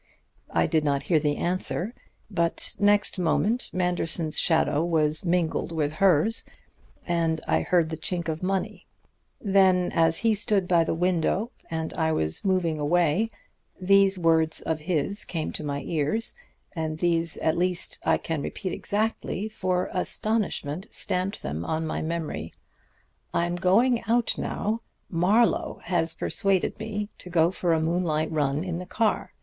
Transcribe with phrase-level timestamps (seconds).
[0.49, 1.93] I did not hear the answer,
[2.31, 6.43] but next moment Manderson's shadow was mingled with hers,
[7.05, 8.87] and I heard the chink of money.
[9.39, 13.29] Then, as he stood by the window, and as I was moving away,
[13.79, 16.35] these words of his came to my ears
[16.75, 22.53] and these at least I can repeat exactly, for astonishment stamped them on my memory
[23.35, 24.81] 'I'm going out now.
[25.11, 29.33] Marlowe has persuaded me to go for a moonlight run in the car.